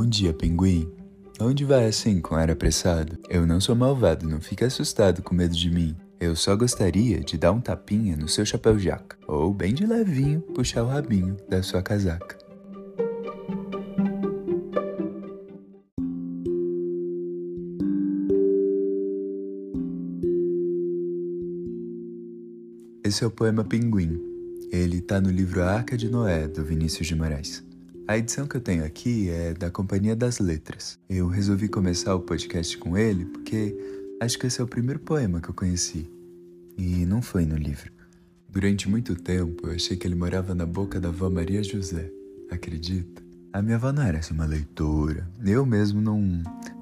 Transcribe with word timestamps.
Bom 0.00 0.06
dia, 0.06 0.32
pinguim. 0.32 0.90
Onde 1.38 1.62
vai 1.62 1.84
assim 1.84 2.22
com 2.22 2.34
ar 2.34 2.50
apressado? 2.50 3.18
Eu 3.28 3.46
não 3.46 3.60
sou 3.60 3.76
malvado, 3.76 4.26
não 4.26 4.40
fique 4.40 4.64
assustado 4.64 5.22
com 5.22 5.34
medo 5.34 5.54
de 5.54 5.70
mim. 5.70 5.94
Eu 6.18 6.34
só 6.34 6.56
gostaria 6.56 7.20
de 7.20 7.36
dar 7.36 7.52
um 7.52 7.60
tapinha 7.60 8.16
no 8.16 8.26
seu 8.26 8.46
chapéu 8.46 8.78
jaca, 8.78 9.18
ou 9.28 9.52
bem 9.52 9.74
de 9.74 9.84
levinho 9.84 10.40
puxar 10.54 10.84
o 10.84 10.86
rabinho 10.86 11.36
da 11.50 11.62
sua 11.62 11.82
casaca. 11.82 12.38
Esse 23.04 23.22
é 23.22 23.26
o 23.26 23.30
poema 23.30 23.62
Pinguim. 23.62 24.18
Ele 24.72 24.96
está 24.96 25.20
no 25.20 25.30
livro 25.30 25.62
A 25.62 25.72
Arca 25.72 25.94
de 25.94 26.08
Noé, 26.08 26.48
do 26.48 26.64
Vinícius 26.64 27.06
de 27.06 27.14
Moraes. 27.14 27.69
A 28.10 28.18
edição 28.18 28.44
que 28.44 28.56
eu 28.56 28.60
tenho 28.60 28.84
aqui 28.84 29.30
é 29.30 29.54
da 29.54 29.70
Companhia 29.70 30.16
das 30.16 30.40
Letras. 30.40 30.98
Eu 31.08 31.28
resolvi 31.28 31.68
começar 31.68 32.12
o 32.12 32.18
podcast 32.18 32.76
com 32.76 32.98
ele 32.98 33.24
porque 33.24 33.72
acho 34.20 34.36
que 34.36 34.48
esse 34.48 34.60
é 34.60 34.64
o 34.64 34.66
primeiro 34.66 34.98
poema 34.98 35.40
que 35.40 35.48
eu 35.48 35.54
conheci. 35.54 36.10
E 36.76 37.06
não 37.06 37.22
foi 37.22 37.46
no 37.46 37.54
livro. 37.54 37.92
Durante 38.48 38.88
muito 38.88 39.14
tempo 39.14 39.68
eu 39.68 39.76
achei 39.76 39.96
que 39.96 40.08
ele 40.08 40.16
morava 40.16 40.56
na 40.56 40.66
boca 40.66 40.98
da 40.98 41.06
avó 41.06 41.30
Maria 41.30 41.62
José. 41.62 42.10
Acredita? 42.50 43.22
A 43.52 43.62
minha 43.62 43.76
avó 43.76 43.92
não 43.92 44.02
era 44.02 44.18
assim 44.18 44.34
uma 44.34 44.44
leitora. 44.44 45.30
Eu 45.46 45.64
mesmo 45.64 46.00
não, 46.00 46.20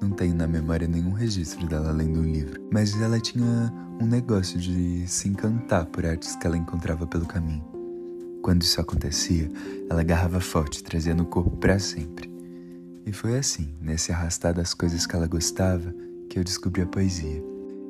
não 0.00 0.10
tenho 0.10 0.36
na 0.36 0.46
memória 0.46 0.86
nenhum 0.86 1.10
registro 1.10 1.66
dela 1.66 1.90
lendo 1.90 2.20
um 2.20 2.32
livro. 2.32 2.60
Mas 2.72 2.94
ela 3.00 3.18
tinha 3.18 3.72
um 4.00 4.06
negócio 4.06 4.60
de 4.60 5.08
se 5.08 5.28
encantar 5.28 5.86
por 5.86 6.06
artes 6.06 6.36
que 6.36 6.46
ela 6.46 6.56
encontrava 6.56 7.04
pelo 7.04 7.26
caminho. 7.26 7.75
Quando 8.46 8.62
isso 8.62 8.80
acontecia, 8.80 9.50
ela 9.90 10.02
agarrava 10.02 10.38
forte, 10.38 10.80
trazendo 10.80 11.24
o 11.24 11.26
corpo 11.26 11.50
para 11.56 11.80
sempre. 11.80 12.30
E 13.04 13.10
foi 13.12 13.36
assim, 13.36 13.74
nesse 13.80 14.12
arrastar 14.12 14.54
das 14.54 14.72
coisas 14.72 15.04
que 15.04 15.16
ela 15.16 15.26
gostava, 15.26 15.92
que 16.30 16.38
eu 16.38 16.44
descobri 16.44 16.80
a 16.80 16.86
poesia. 16.86 17.42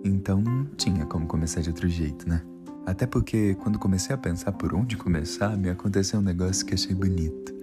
Então 0.03 0.41
não 0.41 0.65
tinha 0.75 1.05
como 1.05 1.27
começar 1.27 1.61
de 1.61 1.69
outro 1.69 1.87
jeito, 1.87 2.27
né? 2.27 2.41
Até 2.87 3.07
porque 3.07 3.55
quando 3.57 3.79
comecei 3.79 4.15
a 4.15 4.19
pensar 4.19 4.51
por 4.53 4.75
onde 4.75 4.97
começar, 4.97 5.55
me 5.59 5.69
aconteceu 5.69 6.21
um 6.21 6.23
negócio 6.23 6.65
que 6.65 6.73
achei 6.73 6.95
bonito. 6.95 7.55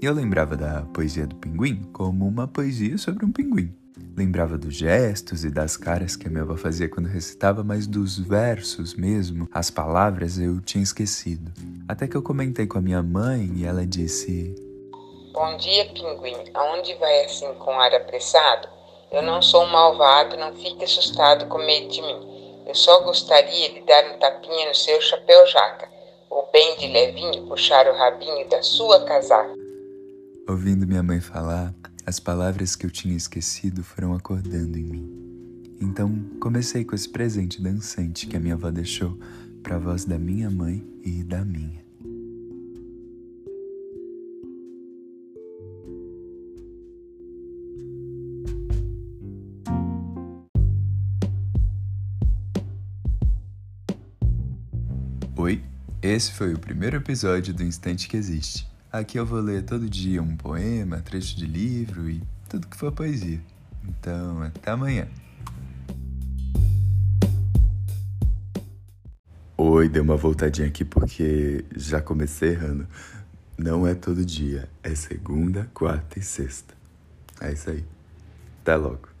E 0.00 0.06
eu 0.06 0.14
lembrava 0.14 0.56
da 0.56 0.86
poesia 0.86 1.26
do 1.26 1.36
pinguim 1.36 1.82
como 1.92 2.26
uma 2.26 2.48
poesia 2.48 2.96
sobre 2.96 3.26
um 3.26 3.30
pinguim. 3.30 3.74
Lembrava 4.14 4.58
dos 4.58 4.74
gestos 4.74 5.42
e 5.42 5.50
das 5.50 5.76
caras 5.76 6.16
que 6.16 6.26
a 6.26 6.30
minha 6.30 6.42
avó 6.42 6.54
fazia 6.56 6.88
quando 6.88 7.06
recitava, 7.06 7.64
mas 7.64 7.86
dos 7.86 8.18
versos 8.18 8.94
mesmo, 8.94 9.48
as 9.52 9.70
palavras 9.70 10.38
eu 10.38 10.60
tinha 10.60 10.84
esquecido. 10.84 11.50
Até 11.88 12.06
que 12.06 12.16
eu 12.16 12.22
comentei 12.22 12.66
com 12.66 12.76
a 12.76 12.82
minha 12.82 13.02
mãe 13.02 13.50
e 13.56 13.64
ela 13.64 13.86
disse: 13.86 14.54
Bom 15.32 15.56
dia, 15.56 15.86
pinguim. 15.94 16.36
Aonde 16.52 16.94
vai 16.96 17.24
assim 17.24 17.52
com 17.54 17.70
ar 17.72 17.94
apressado? 17.94 18.68
Eu 19.10 19.22
não 19.22 19.40
sou 19.40 19.64
um 19.64 19.70
malvado, 19.70 20.36
não 20.36 20.54
fique 20.54 20.84
assustado 20.84 21.46
com 21.46 21.58
medo 21.58 21.88
de 21.88 22.02
mim. 22.02 22.62
Eu 22.66 22.74
só 22.74 23.00
gostaria 23.00 23.72
de 23.72 23.80
dar 23.80 24.14
um 24.14 24.18
tapinha 24.18 24.68
no 24.68 24.74
seu 24.74 25.00
chapéu 25.00 25.46
jaca, 25.46 25.88
ou 26.28 26.48
bem 26.52 26.76
de 26.76 26.86
levinho 26.86 27.46
puxar 27.46 27.86
o 27.88 27.96
rabinho 27.96 28.48
da 28.48 28.62
sua 28.62 29.04
casaca. 29.04 29.54
Ouvindo 30.48 30.86
minha 30.86 31.02
mãe 31.02 31.20
falar, 31.20 31.74
as 32.04 32.18
palavras 32.18 32.74
que 32.74 32.84
eu 32.84 32.90
tinha 32.90 33.16
esquecido 33.16 33.82
foram 33.84 34.14
acordando 34.14 34.76
em 34.78 34.84
mim. 34.84 35.32
Então 35.80 36.18
comecei 36.40 36.84
com 36.84 36.94
esse 36.94 37.08
presente 37.08 37.62
dançante 37.62 38.26
que 38.26 38.36
a 38.36 38.40
minha 38.40 38.54
avó 38.54 38.70
deixou 38.70 39.18
para 39.62 39.76
a 39.76 39.78
voz 39.78 40.04
da 40.04 40.18
minha 40.18 40.50
mãe 40.50 40.84
e 41.04 41.22
da 41.22 41.44
minha. 41.44 41.82
Oi, 55.36 55.62
esse 56.00 56.32
foi 56.32 56.54
o 56.54 56.58
primeiro 56.58 56.96
episódio 56.96 57.52
do 57.54 57.64
Instante 57.64 58.08
que 58.08 58.16
Existe. 58.16 58.71
Aqui 58.92 59.18
eu 59.18 59.24
vou 59.24 59.40
ler 59.40 59.62
todo 59.62 59.88
dia 59.88 60.22
um 60.22 60.36
poema, 60.36 61.00
trecho 61.00 61.34
de 61.34 61.46
livro 61.46 62.10
e 62.10 62.22
tudo 62.46 62.66
que 62.66 62.76
for 62.76 62.92
poesia. 62.92 63.40
Então, 63.88 64.42
até 64.42 64.70
amanhã. 64.70 65.08
Oi, 69.56 69.88
dei 69.88 70.02
uma 70.02 70.18
voltadinha 70.18 70.68
aqui 70.68 70.84
porque 70.84 71.64
já 71.74 72.02
comecei 72.02 72.50
errando. 72.50 72.86
Não 73.56 73.86
é 73.86 73.94
todo 73.94 74.26
dia, 74.26 74.68
é 74.82 74.94
segunda, 74.94 75.70
quarta 75.72 76.18
e 76.18 76.22
sexta. 76.22 76.74
É 77.40 77.50
isso 77.50 77.70
aí. 77.70 77.82
Até 78.60 78.76
logo. 78.76 79.11